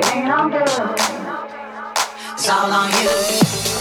[0.00, 0.62] It ain't all good.
[2.32, 3.79] It's all on you.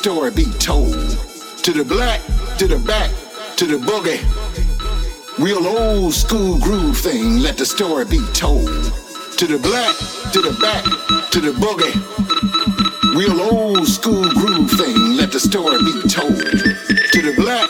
[0.00, 0.94] story be told.
[1.64, 2.22] To the black,
[2.56, 3.10] to the back,
[3.56, 4.24] to the boogie.
[5.38, 8.64] Real old school groove thing, let the story be told.
[9.36, 9.94] To the black,
[10.32, 10.84] to the back,
[11.32, 11.94] to the boogie.
[13.14, 16.40] Real old school groove thing, let the story be told.
[17.12, 17.69] To the black,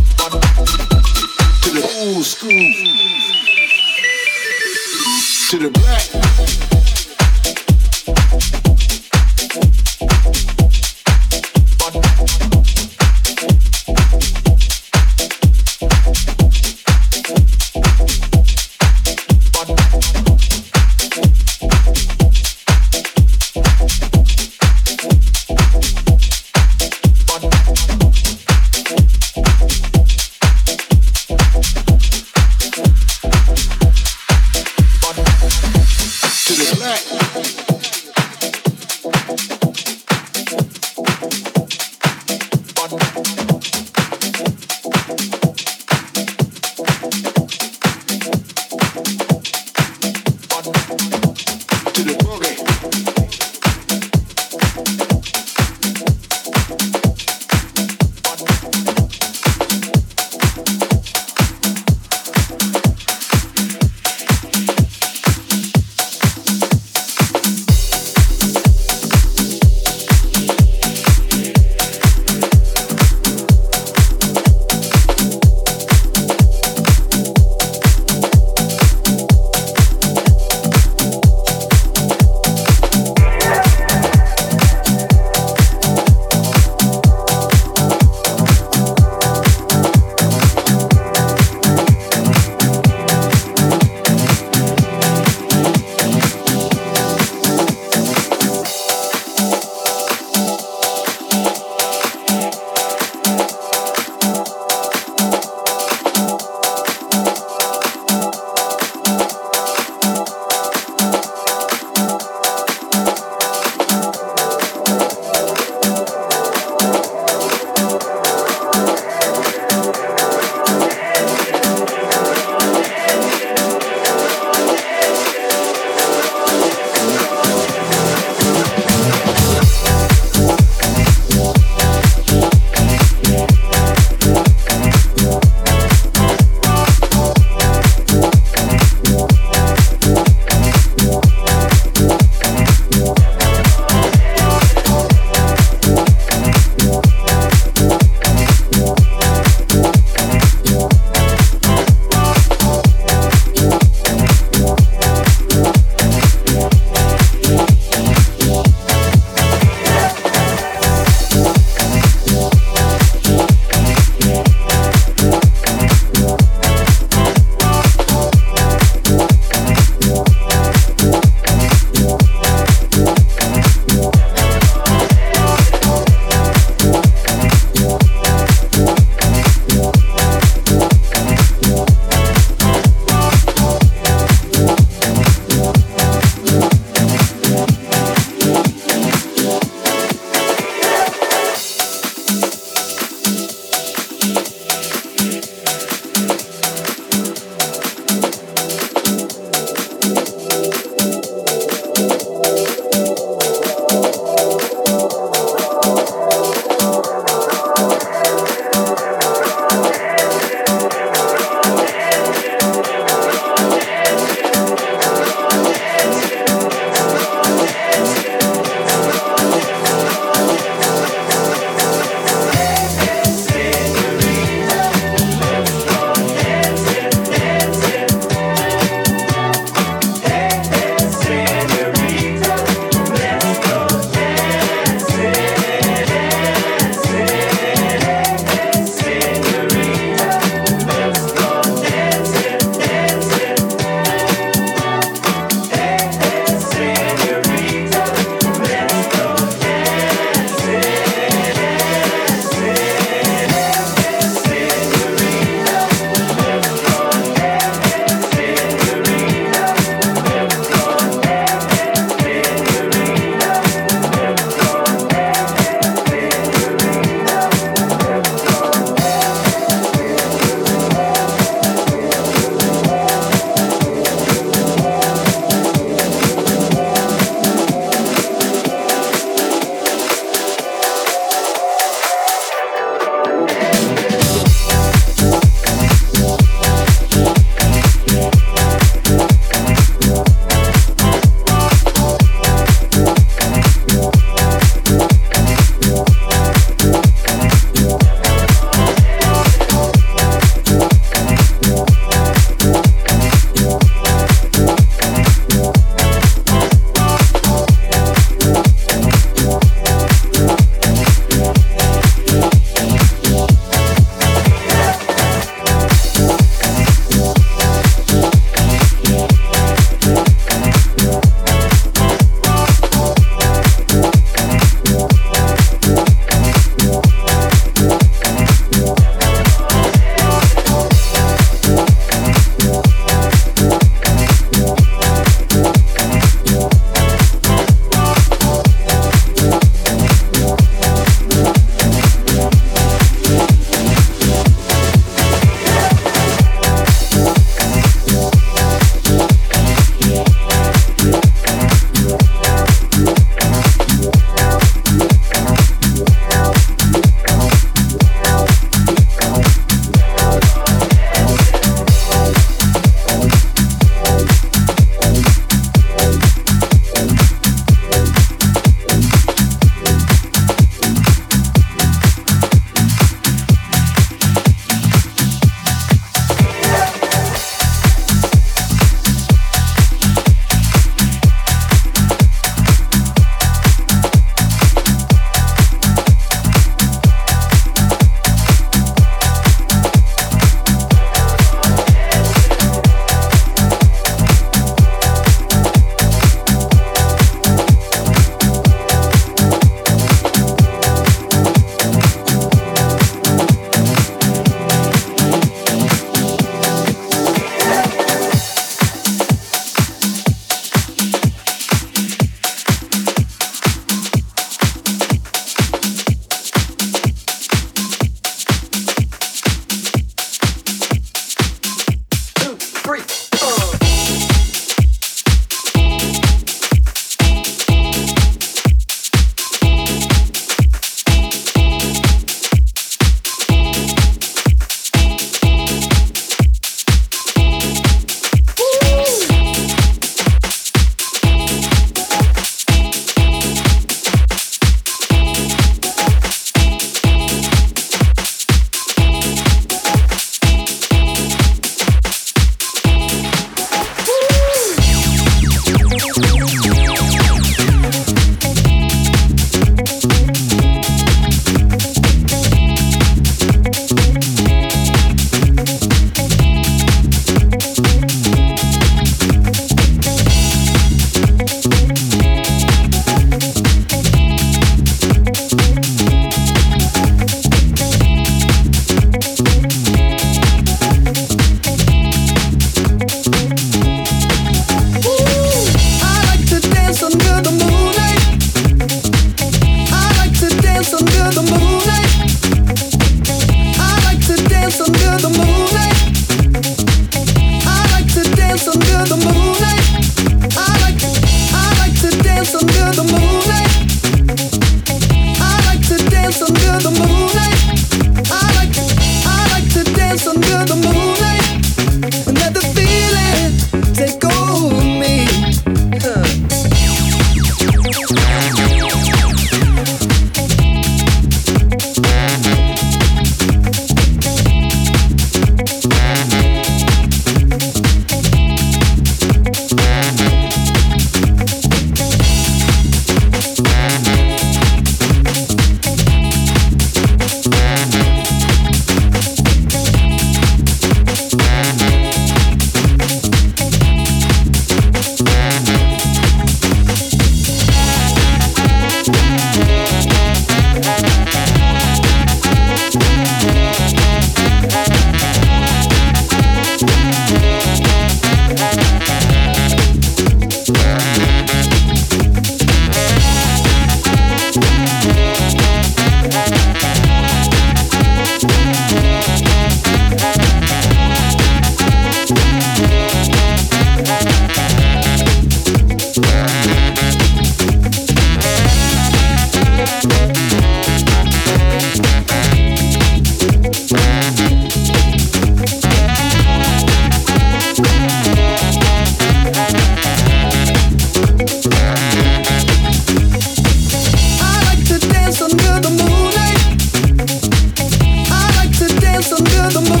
[599.43, 600.00] good,